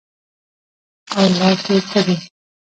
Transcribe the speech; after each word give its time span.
او 1.15 1.23
لاک 1.37 1.63
ئې 1.73 1.79
کړي 1.89 2.15